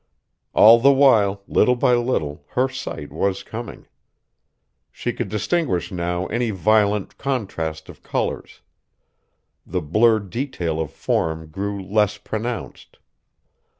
All 0.53 0.79
the 0.79 0.91
while, 0.91 1.43
little 1.47 1.75
by 1.75 1.93
little, 1.93 2.43
her 2.53 2.67
sight 2.69 3.11
was 3.11 3.43
coming 3.43 3.85
She 4.91 5.13
could 5.13 5.29
distinguish 5.29 5.91
now 5.91 6.25
any 6.25 6.49
violent 6.49 7.19
contrast 7.19 7.87
of 7.87 8.01
colors. 8.01 8.61
The 9.63 9.83
blurred 9.83 10.31
detail 10.31 10.79
of 10.81 10.89
form 10.91 11.49
grew 11.51 11.79
less 11.83 12.17
pronounced. 12.17 12.97